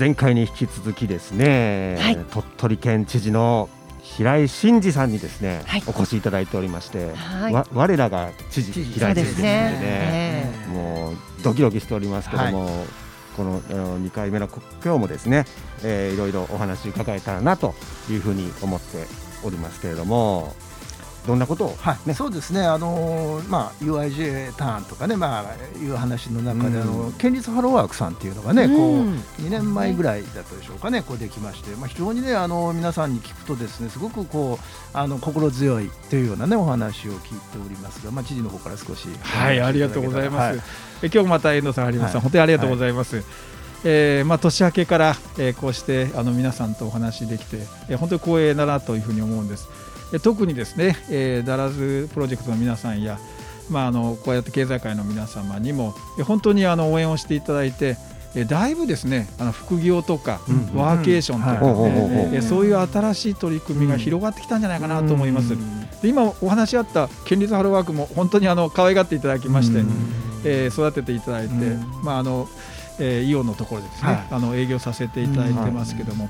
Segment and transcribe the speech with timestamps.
[0.00, 2.16] 前回に引き続きですね、はい。
[2.16, 3.68] 鳥取県知事の
[4.00, 5.82] 平井真二さんにですね、はい。
[5.86, 7.52] お越しいただいておりまして、はい。
[7.52, 9.50] わ我らが知事平井知事ですのでね。
[9.78, 12.86] ねもうドキドキしておりますけども、
[13.36, 15.44] このあの2回目の今日もですね、
[15.84, 17.74] えーいろいろお話伺えたらなと
[18.08, 19.06] いうふうに思って
[19.44, 20.54] おりますけれども
[21.26, 21.98] どんなことを、はい。
[22.06, 22.14] ね。
[22.14, 26.82] そうですね、あのーまあ、UIJ ターンとかね、まあ、いう話の中で、うん。
[26.82, 40.58] あの県立ハローワークさんっていうのがね、こううん2年前ぐらいだったでしょうかね、こうできまして、まあ、非常にね、あの皆さんに聞くと、ですねすごくこうあの心強いというような、ね、お話を聞いておりますが、まあ、知事の方から少しはい、ありがとうございます。
[40.58, 40.64] は
[41.02, 42.22] え今日また遠藤さん、有馬さん、はい。
[42.22, 43.22] 本当にありがとうございます。
[43.84, 49.68] えーまあ、年明けから、えーこうしてあの皆さんとお話できて、えー本当に光栄だなというふうに思うんです。
[50.12, 53.18] え特にですね、えーダラズプロジェクトの皆さんや、
[53.70, 57.96] まあ、あのこうやって経済界の皆様にも、え本当にあの応援をしていただいて、
[58.34, 65.56] えだいぶですねあの副業とか、うんワーケーションとか、そういう新しい取り組みが広がってきたんじゃないかなと思います。
[66.02, 69.80] で今お話しあった県立ハローワークも本当にあの可愛がっていただきまして、
[70.44, 71.84] えー育てていただいて、うん。
[72.02, 72.48] まああの
[72.98, 74.26] えーイオンのところでですね、はい。
[74.30, 76.28] あの営業させていただいてますけども、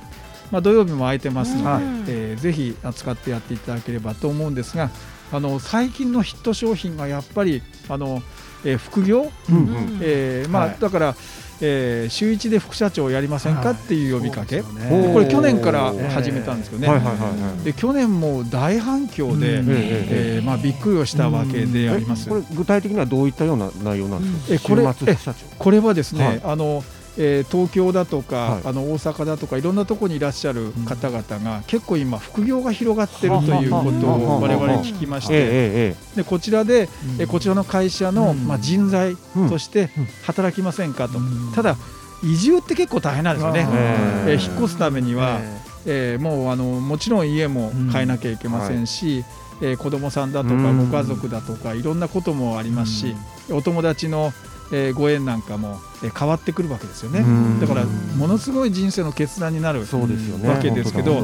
[0.50, 1.82] まあ土曜日も空いてますので、はい。
[2.08, 4.90] えーぜひ扱ってやっていただければと思うんですが、
[5.32, 8.22] あの最近のヒット商品がやっぱりあの、
[8.64, 9.98] えー副業、うんうん。
[10.00, 10.76] えーまあ、はい。
[10.80, 11.14] だから、
[11.60, 13.72] えー週一で副社長をやりませんか？
[13.72, 16.88] っていう呼びかけ、そうですよねこれ去年から始めたんですけどね。
[16.88, 17.64] はいはいはいはい。
[17.64, 19.66] で去年も大反響で、うん。
[19.70, 22.28] えーまあ、びっくりをしたわけであります。
[22.28, 25.46] えこれ具体的にはどういったような内容なんですか、えこれ週末副社長。
[25.58, 26.40] これはですね、はい。
[26.42, 26.82] あの
[27.18, 28.60] えー東京だとか、はい。
[28.64, 36.88] あの大阪だとかいろんなところにいらっしゃる方々が、結構今副業が広がってるということを我々聞きまして、でこちらで、
[37.18, 38.46] えこちらの会社の、うん。
[38.46, 39.16] まあ、人材
[39.48, 40.06] としてうん。
[40.24, 41.52] 働きませんかと、うん。
[41.54, 41.76] ただ
[42.22, 45.40] 移住って結構大変なんですよね、ええー引っ越すためには、
[45.86, 49.24] えーもうあのもちろん家も変えなきゃいけませんし、
[49.62, 50.90] えー子供さんだとかうん。
[50.90, 53.16] ご家族だとかいろんなこともありますし、
[53.50, 54.32] お友達の、
[54.72, 57.60] えーご縁なんかも、えー変わってくるわけですよね、うん。
[57.60, 57.84] だから
[58.16, 60.48] ものすごい人生の決断になるそうですよね。
[60.48, 61.20] わけですけど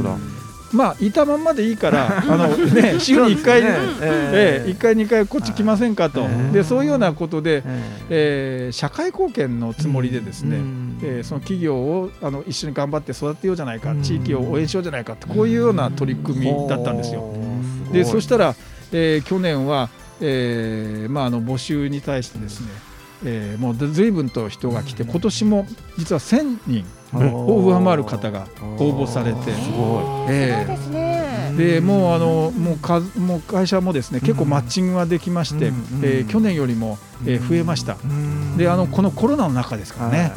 [0.73, 3.63] まあいたまんまでいいからあの、ね、 週に1回、
[4.01, 10.57] えー1回2回こっち来ませんかと、はいでそういうようなことで、ええー社会貢献のつもりでですね、
[11.03, 14.03] えーその企業をあの一緒に頑張って育てようじゃないか、うん。
[14.03, 17.23] 地域を応援しようじゃないかってこういうような取り組みだったんですよ。
[17.89, 18.55] 当でそししたら、
[18.93, 19.89] えー去年は、
[20.21, 22.67] えーまあ、あの募集に対してですね、
[23.25, 25.67] えーもうずいぶんと人が来て今年も
[25.99, 26.85] 実は1000人
[27.15, 28.47] を上回る方が
[28.79, 29.53] 応募されて。
[29.53, 31.27] すごえそうですね。
[31.57, 35.85] でもうあのもうかもう会社もですね結構マッチングができまして、うん。
[36.03, 37.97] えー去年よりも、えー増えました。
[38.57, 40.33] であのこのコロナの中ですからね、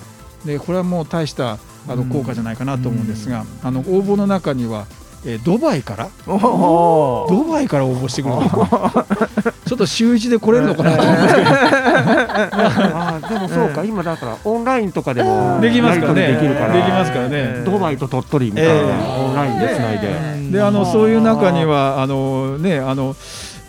[0.45, 1.57] でこれはもう大した
[1.87, 4.85] あの効果じゃないかなと思うんですが、あの応募の中には、
[5.25, 6.09] えードバイから？
[6.27, 8.35] おドバイから応募してくる
[9.65, 10.95] ちょっと週一で来れるのかな？
[10.97, 16.27] と思うんですけどあーでもそうか、今だからオンラインとかでもできますからね。
[16.33, 17.63] できるからできますからね。
[17.65, 18.81] ドバイと鳥取みたいな、え
[19.25, 23.15] オンラインでつないで、であのそういう中にはあのねあの、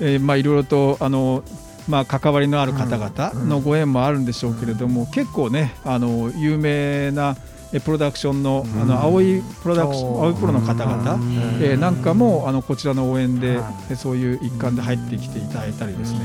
[0.01, 1.43] えーまあいろいろとあの
[1.89, 11.19] まあ関わりのある方々のご縁もあるんでしょうけれども、結構ねあの有名なえプロダクションのあの青いプロダクション青いプロの方々、
[11.61, 13.61] えーなんかもあのこちらの応援で、
[13.91, 16.21] えそそういう一環で入ってきていただいたりですね、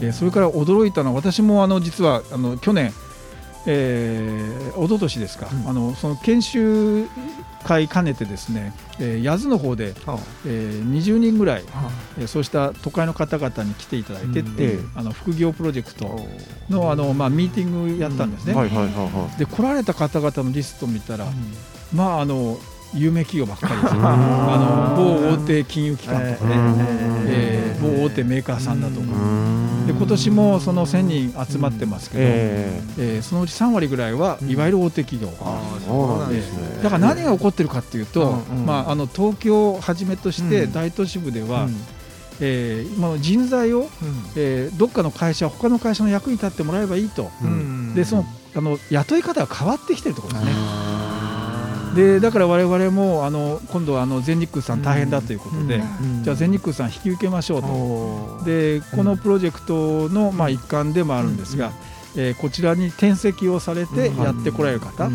[0.00, 2.92] えーそれから驚いたのは私もあの実はあの去年、
[3.66, 7.06] えー、一昨年ですか、あのその研修
[7.64, 11.64] 会兼ねてですね、えー、八頭の方で、えー、20人ぐらい、
[12.18, 16.20] えーそうした都会の方々に来ていただいてっていう、あの副業プロジェクト
[16.68, 18.54] のあの、まあ、ミーティングやったんですね。
[19.38, 21.26] で来られた方々のリストを見たら、
[21.92, 22.58] まああの
[22.94, 23.94] 有名企業ばっかりです。
[23.94, 26.26] あの某大手金融機関とか。
[26.46, 26.54] ね、
[27.26, 29.06] ええー某大手メーカーさんだとか、
[29.86, 35.32] で今年もその1000人集まってますけど、ええーそのうち3割ぐらいはいわゆる大手企業、
[36.82, 40.72] だから何が起こってるかっていうと、まあ、あの東京をはじめとしてうん。
[40.72, 41.68] 大都市部では、
[42.40, 43.88] えー今の人材を、
[44.36, 47.30] えーどっかの会社他の会社の役に立ってもらえばいいと、
[47.94, 50.52] でそのあの雇い方が変わってきてるところですね。
[51.94, 55.82] でだから我々もあの今度はあの全日空さん大変だということで、
[56.22, 58.44] じゃあ全日空さん引き受けましょうと。
[58.44, 61.72] でこのプロジェクトのまあ一環でもあるんですが、
[62.16, 65.10] えーこちらに転籍をされてやってこられる方、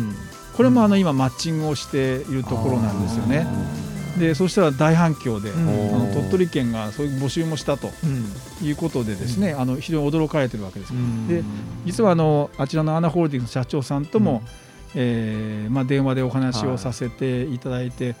[0.56, 3.46] これもあの今マッチングをしているところなんですよね。
[4.18, 5.94] でそしたら大反響で、うん。
[5.94, 7.90] あの鳥取県がそういう募集もしたと
[8.62, 10.92] いうことでですね、あの非常に驚かれてるわけです。
[11.28, 11.42] で
[11.84, 14.42] 実はあのあちらのアナホールディングス社長さんとも、
[14.94, 18.14] えーまあ、電話でお話をさせていただいて、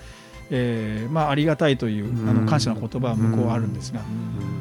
[0.50, 4.00] えーまあ、ありがたいというあの感謝の言葉は向こうあるんですが、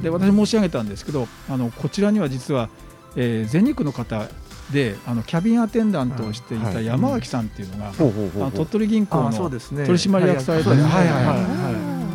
[0.02, 2.70] で私申し上げたんですけどあのこちらには実は、
[3.16, 4.28] えー、全日空の方
[4.72, 10.76] であのキャビンアテンダントをしていた山脇さんっていうのが、あの鳥取銀行の取締役されてる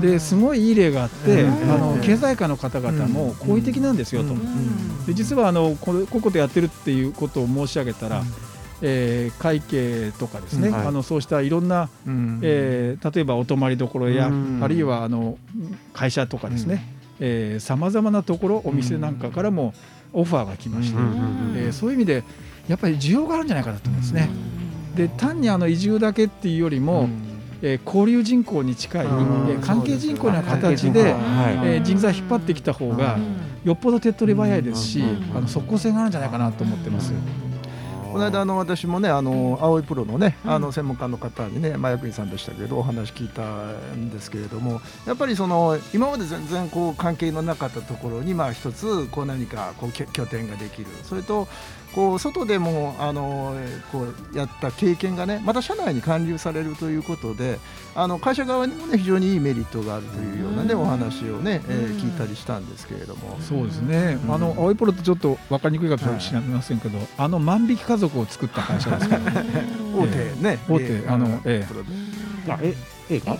[0.00, 4.34] ですごいいい例があって、あの経済界の方々も好意的なんですよと、
[5.06, 8.22] で実はあのこれこういうことやってるっていうことを申し上げたら、
[8.82, 15.36] えー、会計とかですね、はい、あのそうしたいろんな、うん、えー、例えばお泊まりどころや、うん、あるいはあの
[15.92, 16.82] 会社とかですね
[17.60, 19.74] さまざまなところお店なんかからも
[20.12, 22.24] オファーが来まして、うん、えー、そういう意味で
[22.68, 24.30] やっぱり需要があるんじゃないかなと思うんですね。
[24.96, 27.08] で単にあの移住だけっていうよりも、
[27.62, 33.18] えー、交流人口に近い、えー、関係人口の形で、えー、人材引っ張ってきた方が
[33.64, 35.04] よっぽど手っ取り早いですし、
[35.34, 37.12] あの即効性があるんじゃないかなと思ってます。
[38.12, 50.88] この間あの私もねあの青いプロのねあの専門家の方にね、まあ、役員さんでしたけどお話聞いたんですけれどもやっぱりその今まで全然こう関係のなかったところにまあ一つこう何かこう拠点ができる。
[51.04, 51.48] それと
[51.94, 53.56] こう外でもあの
[53.90, 57.58] こうやった経験がねまた社内に還流されるということで
[57.94, 63.38] あの会社側にもね非常にいいメリットがあるというようなねお話をね、えー、聞いたりしたんですけれども。
[63.40, 69.44] そうですね、あの青いポロってちょっと分かりにくいかもしれませんけど、はい、あの万引き家族を作った会社ですから、ね、
[69.96, 70.58] 大手ね。
[70.68, 71.66] 大手あのえ
[72.46, 73.00] え。
[73.10, 73.32] 映画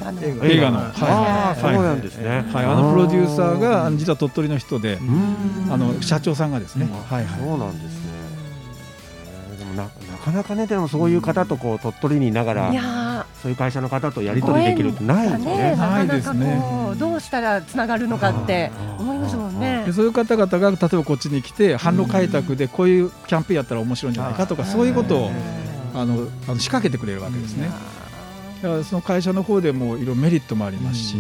[0.43, 4.99] 映画の、はい、そうなんですね、はい、あのプロデューサーが実は鳥取の人で
[5.71, 8.11] あの社長さんがですね、はい、そうなんですね。
[9.77, 15.77] ななかなかねでもそういう方とこう鳥取にいながらそういう会社の方とやり取りできるってないですね。
[15.77, 16.80] ないですね。
[16.95, 19.87] どうしたらつながるのかって思いますもんね。
[19.93, 25.31] そういう方々が例えばこっちに来て販路開拓でこういうキャンペーンやったら面白いんじゃないかとかそういうことを
[25.95, 27.71] あのあの仕掛けてくれるわけですね。
[28.63, 31.17] だからその会社の方でもいろいろメリットもありますし。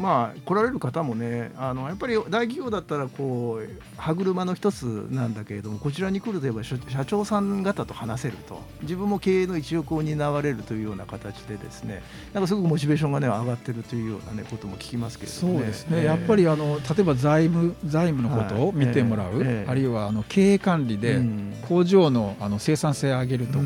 [0.00, 12.02] まあ来られる方もねあのやっぱり大企業だったらこう歯車の一つなんだけれどもこちらに来るといえば社長さん方と話せると自分も経営の一翼を担われるというような形でですね
[12.32, 21.20] なんかすごくモチベーションがね上がってるというようなねことも聞きますけれども、ね、そうですね、えー、やっぱりあの例えば財務財務のことを見てもらう、はいえー、あるいはあの経営管理で
[21.68, 23.64] 工場のあの生産性を上げるとか、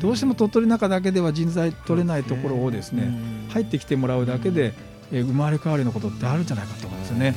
[0.00, 3.12] どうしても鳥取中だけでは人材取れないところをですね
[3.50, 4.72] 入ってきてもらうだけで
[5.12, 7.34] え生まれ変わりのことってあるんじゃないかと思うんですよね。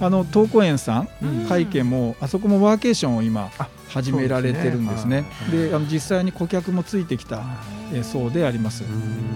[0.00, 1.08] あの東湖園さん、
[1.48, 3.50] 会見もあそこもワーケーションを今
[3.88, 5.24] 始められてるんですね。
[5.50, 7.42] で、ね、あの実際に顧客もついてきた、
[7.94, 8.82] えそうであります。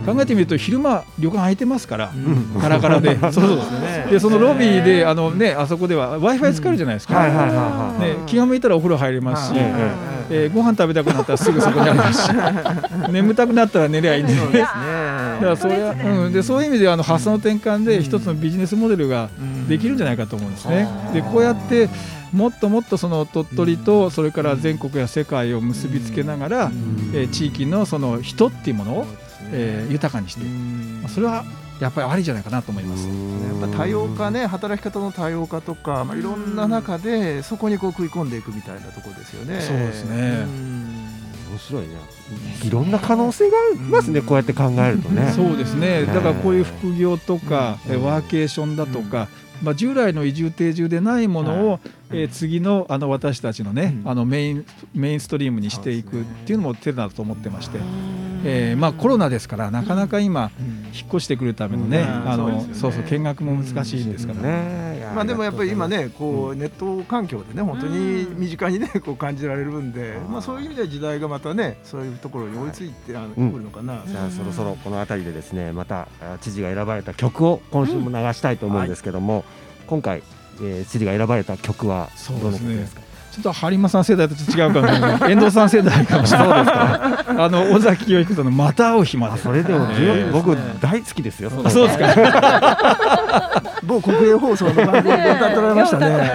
[0.04, 2.12] 考えてみると昼間旅館空いてますから、
[2.60, 7.94] カラカラで、そ うそうでそのロビーであのねあそこでは Wi-Fi 使えるじゃないですか。
[8.00, 9.54] ね気が向いたらお風呂入れますし。
[10.28, 12.30] えー、ご飯食べたくなったらすぐそこにありますし。
[13.12, 14.74] 眠たくなったら寝りゃいいんで、ね、だ
[15.36, 19.30] からそれは、うん、でそういう意味であの発想の転換で一つのビジネスモデルが
[19.68, 20.88] できるんじゃないかと思うんですね。
[21.12, 21.88] でこうやって
[22.32, 26.70] もっともっとその鳥取とそれから全国や世界を結びつけながら、
[27.14, 29.06] えー、地域のその人っていうものを、
[29.52, 30.42] えー、豊かにして
[31.08, 31.44] それは
[31.80, 33.06] やっぱりありじゃないかなと思います。
[33.06, 39.60] やっぱ多様化ね、働き方の多様化とか、まあ、いろんな中で、そこにこう食い込んでいくみたいなところですよね。
[39.60, 40.46] そうですね。
[41.56, 41.88] 面白いね。
[42.64, 45.32] いろんな可能性がありますね、こうやって考えるとね。
[45.34, 46.04] そうですね。
[46.04, 49.28] だからこういう副業とか、ワーケーションだとか、
[49.62, 57.78] まあ、従来の移住定住でないものを、えー、次のあの私たちのね、あのメインメインストリームにしていくっていうのも手だと思ってまして、
[58.44, 60.50] えーまあ、コロナですからなかなか今、
[60.94, 64.96] 引っ越してくるためのね、あのそうそう見学も難しいんですからね。
[65.14, 76.08] まあ、でもやっぱり今ねこうネット環境でね本当に身近にねこう感じられるんで、まあ、そういう意味では時代がまたねそういうところに追いついて、あのくるのかな、じゃあそろそろこの辺りでですねまた
[76.42, 79.44] 知事が選ばれた曲を今週も流したいと思うんですけども、
[79.86, 80.22] 今回、
[80.60, 82.10] えー、知事が選ばれた曲は
[82.42, 83.00] どの曲ですか？
[83.36, 85.32] ちょっと播磨さん世代と違うかもしれない。
[85.32, 86.48] 遠藤さん世代かもしれない。
[86.48, 93.62] あの尾崎清彦とのまた会う日までそれでも、えー、僕大好きですよそそうですか。
[93.84, 95.30] 某国営放送の番組で。
[95.32, 96.32] 歌っておられましたね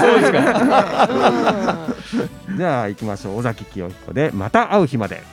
[0.00, 1.78] そうですか。
[2.56, 3.38] じゃあ行きましょう。
[3.38, 5.24] 尾崎清彦でまた会う日まで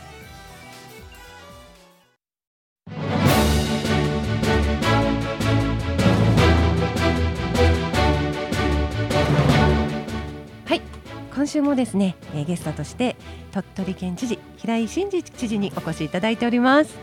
[11.42, 13.16] 今週もですね、えー、ゲストとして
[13.52, 16.96] 鳥取県知事平井真二知事にお越しいただいております。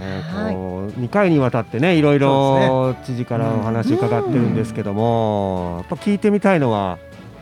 [0.00, 6.98] えーとはい、2回にわたってねいろいろ知事からお話伺ってるんですけども、やっぱ聞いてみたいのは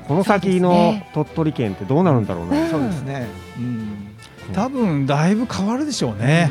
[0.09, 2.67] この先の鳥取県ってどうなるんだろうね。
[2.69, 3.29] そうですね。
[3.57, 4.17] うん。
[4.53, 6.51] 多分だいぶ変わるでしょうね。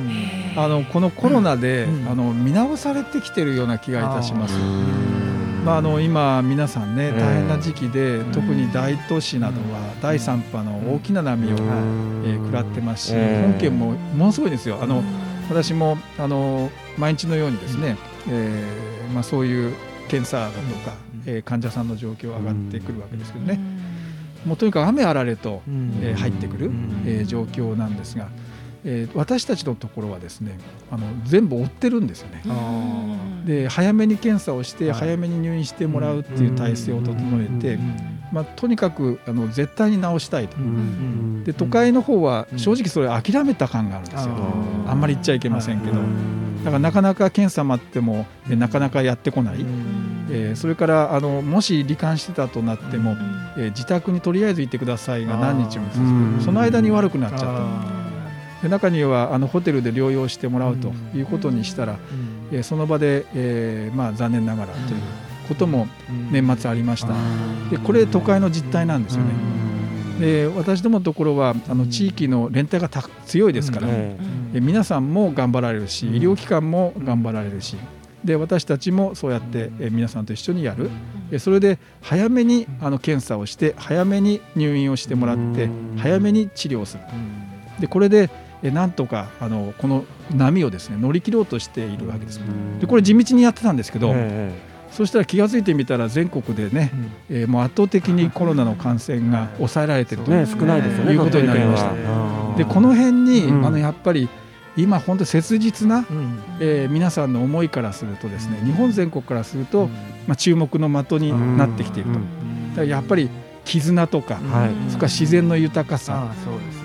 [0.55, 4.53] あのこのコロナで、うんあの見直されてきてるような気がいたします。
[5.61, 5.65] うん。
[5.65, 14.79] まあ、あの今皆さんねええ大変な時期で、特に大都市などは第3波の大きな波を、えー食らってますし、ええ本県もものすごいですよ。
[14.81, 15.03] あの
[15.49, 17.97] 私もあの毎日のようにですね、
[18.29, 19.73] えーまあ、そういう
[20.09, 20.55] 検査だと
[20.89, 23.59] か、えー患者さんの状況上がってくるわけですけどね、
[24.45, 25.61] もうとにかく雨あられと、
[26.01, 26.71] えー入ってくる、
[27.05, 28.27] えー状況なんですが、
[28.83, 30.57] えー私たちのところはですね
[30.89, 32.41] あの全部追ってるんですよね。
[33.45, 34.99] で早めに検査をしてはい。
[34.99, 37.79] 早めに入院してもらうっていう体制を整えて、
[38.31, 40.57] まあ、とにかくあの絶対に治したいと。
[40.57, 44.33] うんで都会の方はうん正直それ諦めた感があるんですよ。
[44.87, 49.65] ああんまり言っちゃいけませんけど、うんだからなかなか検査待ってもえなかなかやってこない、
[50.29, 53.15] えーそれからあのもし罹患してたとなっても、
[53.57, 56.01] えー自宅にとりあえず行ってくださいが何日も続く。
[56.01, 56.41] うん。
[56.41, 58.00] その間に悪くなっちゃった
[58.61, 61.97] で中にはあのホテルで療養してもらうということにしたら、
[62.51, 65.01] えーその場で、えーまあ、残念ながらという
[65.47, 65.87] ことも
[66.31, 67.13] 年末ありました。
[67.69, 69.31] でこれ都会の実態なんですよね。
[70.19, 74.17] で私どものところはあの地域の連帯がた強いですから、え
[74.53, 77.77] え皆さんも頑張られるし医療機関も頑張られるし
[78.23, 80.89] で私たちもそうやってえ皆さんと一緒にやる。
[81.31, 85.97] えそれで早めにあの検査をして早めに入院をしてもらってうん。
[85.97, 87.03] 早めに治療する。
[87.79, 88.29] でこれで
[88.63, 92.39] えなんとかあのこの波をですね乗り切ろうとしているわけです。
[92.79, 96.91] でこれ地道にやってたんですけど、えそしたら気が付いてみたら全国でね、
[97.29, 101.13] えーもう圧倒的にコロナの感染が抑えられてると、えね少ないですよね。
[101.13, 102.57] いうことになりました。
[102.57, 103.65] でこの辺に、うん。
[103.65, 104.27] あのやっぱり
[104.77, 106.39] 今本当切実な、うん。
[106.59, 109.87] えー皆さんの思いからするとですね日本全国からすると、
[110.27, 112.69] まあ、注目の的になってきていると、うん。
[112.71, 113.29] だからやっぱり
[113.63, 114.89] 絆とか、はい。
[114.89, 116.33] それから自然の豊かさ、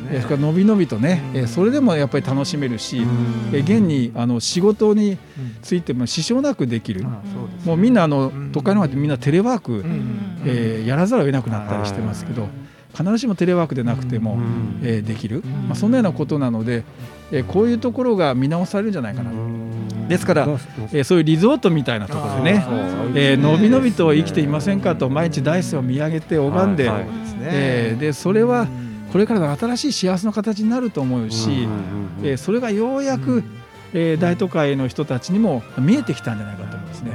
[0.06, 0.10] ね。
[0.12, 1.40] えーそれからのびのびとね、うん。
[1.40, 3.08] えーそれでもやっぱり楽しめるし、うん。
[3.52, 5.18] えー現にあの仕事にうん
[5.62, 7.66] ついても支障なくできる、ああそうですね。
[7.66, 8.50] もうみんなあのうん。
[8.52, 10.18] 都会の方でみんなテレワーク、うん。
[10.46, 12.48] えーやらざるを得なくなったりしてますけど、
[12.96, 14.80] 必ずしもテレワークでなくても、うん。
[14.82, 16.84] えーできる、まあ、そんなようなことなので、
[17.32, 19.30] えーこういうところが見直されるんじゃないかな、
[20.08, 20.46] ですから
[20.92, 22.64] えーそういうリゾートみたいなところでね
[23.16, 27.08] えーのびのびと生きていませんかと毎日大山を見上げて拝んで、はいはい。
[27.40, 28.85] えーでそれはうん
[29.16, 31.66] これからの新しい幸せの形になると思うし、
[32.22, 33.42] えーそれがようやく、
[33.94, 37.12] えー大都会の人たちにも見えてきたんじゃないかと思うんですね。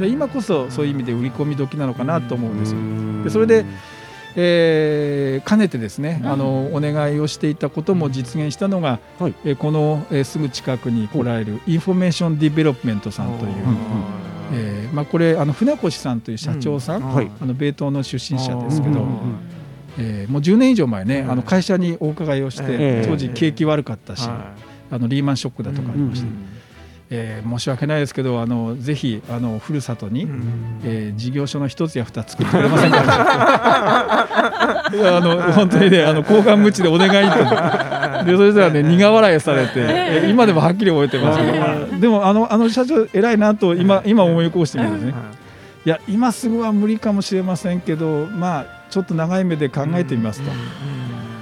[0.00, 2.80] で今こそそういう意味で売り込み時なのかなと思うんですよ。
[3.22, 3.64] でそれで、
[4.34, 9.34] えーかねてですね、あのお願いをしていたことも実現したのが、はい。
[9.44, 13.52] えーこの、えーすぐ近くに来られるインフォメーションディベロップメントさんという、
[14.54, 19.06] えーまあ、これあの船越さんという社長さん、あの米東の出身者ですけど、
[19.98, 23.06] えーもう10年以上前ね、うんあの会社にお伺いをして、ええ。
[23.08, 24.52] 当時景気悪かったし、は
[24.90, 26.30] あのリーマンショックだとかありまして、い
[27.10, 32.98] えー申し訳ないですけどあのぜひあのふるさとに、うんえー事業所の一つや二つ作ってくれませんか
[34.92, 37.44] いや あの本当にねあの交換無知でお願いと。
[38.24, 42.00] でそれしたらね苦笑いされて、えー今でもはっきり覚えてますけど。
[42.00, 45.14] でもあのあの社長偉いなと今今思い起こしてみるんですね
[45.84, 50.50] いや今すぐは無理かもしれませんけどまあちょっと長い目で考えてみますと、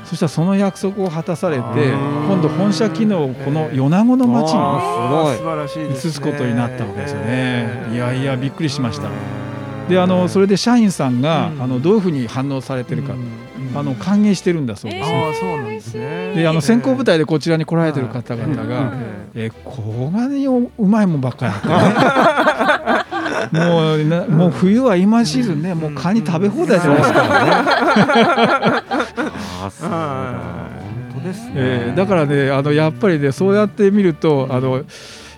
[0.04, 6.10] そしたらその約束を果たされて今度本社機能をこの米子の町にあ素晴らしいですね。
[6.10, 7.88] 移すことになったわけですよね。
[7.92, 9.10] いやいやびっくりしました。
[9.88, 11.62] であのそれで社員さんが、うん。
[11.62, 13.14] あのどういうふうに反応されてるか、
[13.74, 15.08] あの歓迎してるんだそうです。
[15.10, 15.24] ね。
[15.24, 16.34] ああそうなんですね。
[16.34, 18.92] であの先行部隊でこちらに来られてる方々が、
[19.34, 21.52] えこんなにうまいもんばっかり
[23.50, 27.22] もうなもう冬は今シーズンねもうカニ食べ放題じゃないですか、
[29.64, 29.90] あそう。
[29.90, 29.96] だ
[31.12, 31.52] 本当ですね。
[31.56, 34.84] えーだからねあのやっぱりねそうやって見るとあのい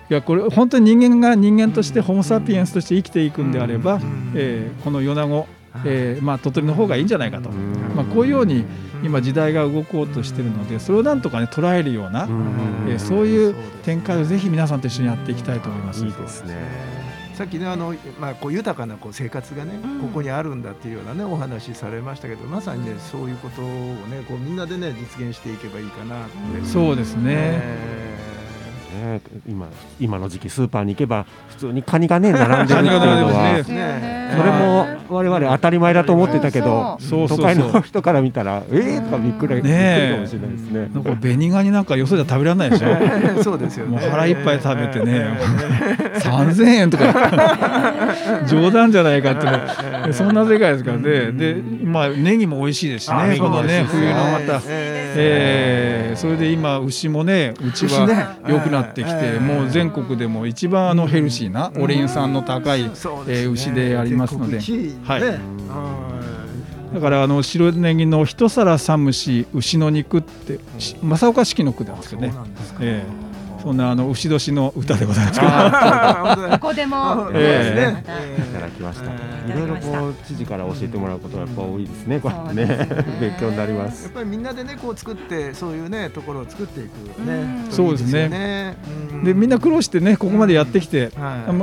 [0.09, 3.99] やこれ本当に人間が人間としてホモ・サピエンスとして生きていくんであれば、
[4.35, 5.47] えーこの米子、
[5.83, 8.65] えーまあ、鳥取の方がいいんじゃないかと、まあ、こういうように
[9.03, 12.27] 今時代が動こうとしてるのでそれをなんとかね捉えるような、
[12.87, 16.05] えーそういう展開をぜひ皆さんと一緒にやっていきたいと思います。
[16.05, 16.55] いいですね。
[17.35, 19.99] さっきねあの、まあ、こう豊かなこう生活がね、うん。
[19.99, 27.23] ここにあるんだっていうようなねお話されましたけどまさにねそういうことをねこうみんなでね実現していけばいいかなって、そうですね。
[27.35, 28.35] え。
[28.95, 29.67] ね今
[29.99, 34.15] 今の時期スーパーに行けば普通にカニがね並んでるっていうのカニが並んではますーね。
[34.35, 37.37] それも我々当たり前だと思ってたけどそうそうそう。
[37.37, 39.01] 都会の人から見たらええ。
[39.01, 40.79] とかびっくりびっくかもしれないですね。
[40.93, 42.87] なんか紅ガニなんかよそじゃ食べられないでしょ。
[43.43, 43.97] そうですよね。
[43.99, 45.37] もう腹いっぱい食べてね
[46.19, 47.05] 3000円とか。
[48.47, 51.31] 冗談じゃないかってそんな世界ですからね。
[51.31, 53.37] でまあネギも美味しいですしね。
[53.39, 54.61] このね冬のまた。
[55.17, 64.59] えー、それで今牛もねうちは良くなってきてもう全国でも一番あのヘルシーなオレイン酸の高い、えー、牛でありますので。
[65.05, 65.21] はい。
[66.93, 70.59] だからあの白ネギの一皿寒し牛の肉って
[71.03, 72.33] 正岡式の句なんですけどね。
[72.79, 73.24] えー
[73.65, 75.51] そんなあの牛年の歌でございますけど。
[76.59, 79.05] ここでも、えー、いただきました。
[79.05, 82.19] いろいろこう知事から教えてもらうことはやっぱ多いですね。
[82.19, 82.87] こうね
[83.19, 84.03] 勉強になります。
[84.03, 87.65] やっぱりみんなでねこう作ってそういうねところを作っていくね。
[87.71, 88.77] そうですね。
[89.23, 91.09] でみんな苦労してねここまでやってきて、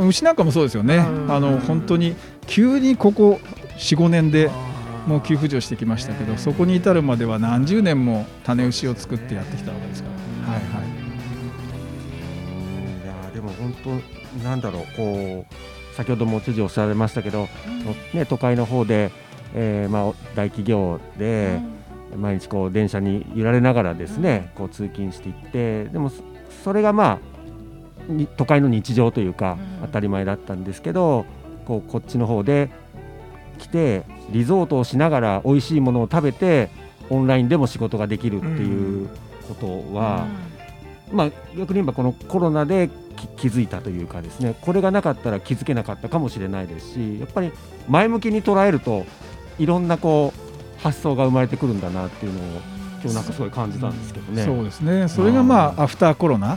[0.09, 1.07] 牛なんかもそうですよね。
[1.29, 2.17] あの本当に
[2.49, 3.39] 急にここ
[3.77, 4.51] 四五年で。
[5.05, 10.09] もう急浮上してきましたけどそこに至るまでは何十年も種牛を作ってやってきたわけですか
[10.47, 10.53] ら。
[10.53, 10.92] はいはい、い
[13.91, 14.03] やでも本
[14.41, 17.49] 当なんだろうこう先ほども知事おっしゃられましたけど、
[18.13, 19.11] うん、ね、都会の方で、
[19.55, 21.61] えーまあ、大企業で、
[22.17, 26.11] 毎日こう電車に揺られながらですね、こう通勤していってでも
[26.65, 27.33] それがまあ
[28.37, 31.25] 都会の日常というか当たり前だったんですけど
[31.67, 32.71] こうこっちの方で
[33.59, 36.71] 来てリゾートをしながら美味しいものを食べて
[37.11, 39.09] オンラインでも仕事ができるっていう
[39.49, 40.27] ことは、
[41.11, 42.91] うん、まあ、逆に言えばこのコロナで
[43.37, 44.55] 気づいたというかですね。
[44.61, 47.53] これがなかったら気づけなかったかもしれないですしやっぱり
[47.89, 49.05] 前向きに捉えると
[49.59, 52.43] いろんなこう発想が生まれてくるんだなっていうのを
[53.03, 54.45] 今日なんかすごい感じたんですけどね。
[54.45, 55.09] そうですね。
[55.09, 56.57] それがまあアフターコロナ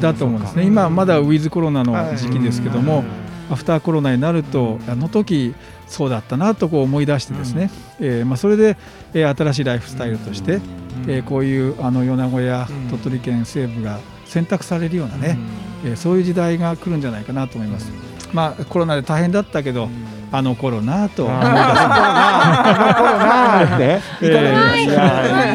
[0.00, 0.64] だと思うんですね。
[0.64, 3.04] 今まだウィズコロナの時期ですけども、
[3.50, 5.54] アフターコロナになるとあの時
[5.86, 8.76] そうだったなとこう思い出してですね、うん、えー、まあ、それで、
[9.14, 10.62] えー、新しいライフスタイルとして、うん、
[11.08, 17.90] えー、こういうあの米子や鳥取県西部が選択されるようなね、うん、えー、そういう時代が来るんじゃないかなと思います。
[18.32, 19.88] まあ、コロナで大変だったけど、
[20.30, 21.50] あの頃なと思い出す。
[21.50, 24.00] コロナって。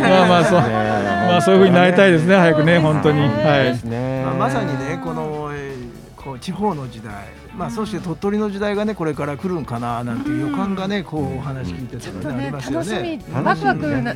[0.10, 2.36] まあまあそう、まあそういうふうになりたいですね。
[2.36, 3.20] 早くね、本当に。
[3.20, 3.30] はい。
[4.24, 5.52] まあまさにね、この
[6.16, 7.14] こう地方の時代。
[7.56, 13.20] まあ、そして鳥取の時代がねこれから来るんかななんていう予感がねこうお話聞いてたら、ね、ありますよね。
[13.32, 14.16] ワクワクなな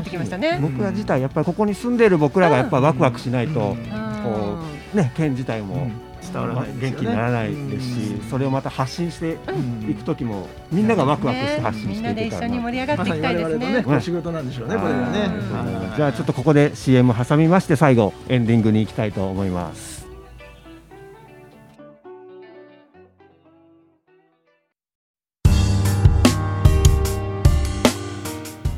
[0.00, 0.58] ってきましたね。
[0.60, 3.76] 僕ら自体やっぱりここに住んでいる僕らがやっぱワクワクしないと、こう
[4.94, 5.90] ね県自体も。
[6.24, 9.36] 伝わらない、元気にならないですし、それをまた発信して
[9.88, 14.00] いく時も、みんながワクワクして発信していくから、みんなで一緒に盛り上がっていきたいですね。
[14.00, 15.94] 仕事なんでしょうね、これはね。
[15.96, 20.06] じゃあちょっとここで CM 挟みまして最後エンディングに行きたいと思います。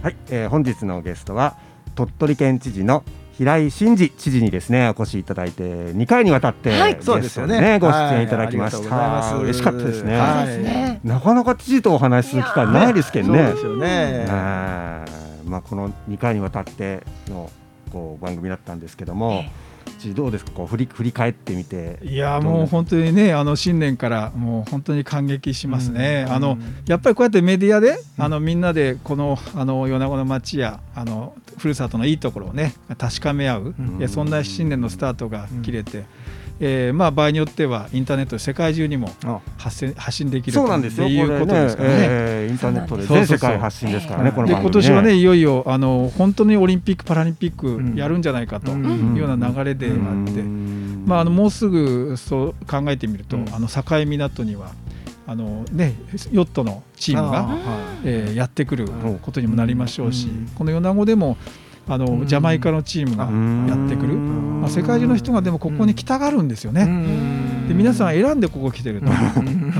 [0.03, 1.57] はい、えー、本日のゲストは
[1.97, 3.03] 鳥取県知事の
[3.38, 7.79] 平井真二知事にですねお越しいただいて2回にわたって、はい、そうですよね。
[7.79, 8.27] ご出演い。
[8.29, 10.44] ただきました、はい、嬉しかったですね、は
[11.05, 13.38] い、なかなか知事とお話しする機会ないですけどね。
[13.38, 14.27] そうですよね
[15.44, 17.51] まあこの2回にわたっての
[17.92, 19.66] こう番組だったんですけども、えー
[20.14, 20.53] どうですか？
[20.53, 21.99] こう振り振り返ってみて。
[22.03, 36.05] いやもう本当にねあの新年からもう本当に感激しますね、うん、あのやっぱりこうやってメディアで、あのみんなでこのあの米子の町やあのふるさとのいいところをね確かめ合う、うん、そんな新年のスタートが切れて。
[36.59, 39.11] えーまあ、場合によってはインターネットで世界中にも
[39.59, 54.73] 発信発信できるそうなんですよいうことですからね、えー、インターネットで全世界発信ですからね、今年はねいよいよあの本当にオリンピック・パラリンピックやるんじゃないかというような流れであって、まあ、あのもうすぐそう考えてみると、あの境港には
[55.29, 55.95] あのね、
[56.31, 57.49] ヨットのチームが、
[58.05, 58.88] えー、やってくる
[59.23, 61.37] ことにもなりましょうし、この米子でも
[61.88, 63.25] あのジャマイカのチームが
[63.75, 66.85] やってくる、まあ、世界中の人がでもここに来たがるんですよね。
[67.68, 69.07] で皆さん選んでここ来てると。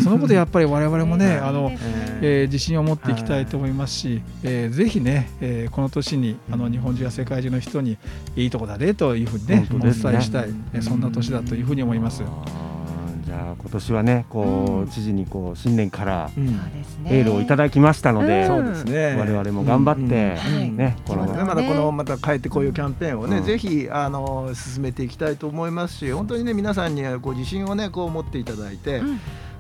[0.01, 1.73] そのことやっぱり我々もねあの、
[2.21, 7.97] えー、自信を持っていきたいと思いますし、えー、ぜひね、えー、この年にあの日本中や世界中の人に
[8.37, 10.49] いいとこだねというふうにねお伝えしたい、
[10.81, 12.23] そんな年だというふうに思います。
[13.27, 16.31] じゃあ今年はねこう、知事にこう新年から
[17.07, 19.17] エールをいただきましたので、そうですね。
[19.19, 20.39] 我々も頑張って
[20.71, 29.03] ね、このまだこのまた帰ってこいよキャンペーンをね、ぜひあの進めていきたいと思いますし、本当にね皆さんにこう自信をねこう持っていただいて。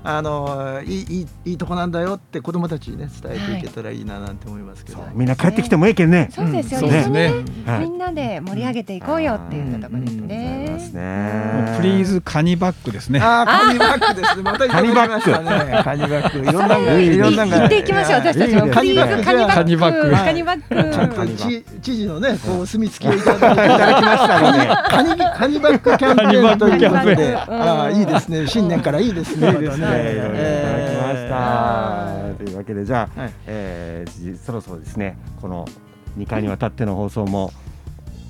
[0.08, 6.28] あのいいいいいいとこなんだよって子どもたちにね伝えていけたらいいななんて思いますけど、そうみんな帰ってきてもいいけんね。
[6.30, 6.86] そうですよ、うん。
[6.86, 7.42] 一緒にそうですね。
[7.42, 7.80] ねはい。
[7.80, 10.70] みんなで盛り上げていこうよっていうところですね。
[10.70, 10.92] ます。
[10.92, 11.72] もね。
[11.74, 13.18] うプリーズカニバッグですね。
[13.20, 16.68] ああカニバッグですねまたいただきましたねカニバッグいろん。
[16.68, 17.36] なのいいねいろん。
[17.36, 21.10] なのが言っていきましょう私たちもカニバッグカニバッグカニバッグちゃん。
[21.10, 24.66] と知知事のねこうお墨付きをいただいていただきましたので。
[24.88, 29.48] カニカニバッグキャンペーンということで、あいいですね新年からいいですね。
[29.52, 29.95] いいですね。
[30.00, 32.06] いろいろいただきました。
[32.30, 35.66] えというわけでじゃあ、はいえーじそろそろですねこの
[36.18, 37.52] 2回にわたっての放送も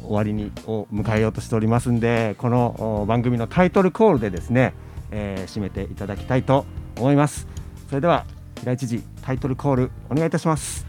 [0.02, 4.74] 終わりにを迎えようとしておりますんでこの番組のタイトルコールでですね、
[5.10, 6.64] えー締めていただきたいと
[6.96, 7.46] 思います。
[7.88, 8.24] それでは
[8.60, 10.86] 平井知事タイトルコールお願いいたします。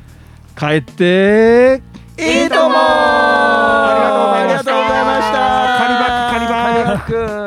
[0.57, 1.81] 帰って
[2.17, 7.46] いいともありがとうございましたありがとうございましたカニバッグカニバッグカニバッグ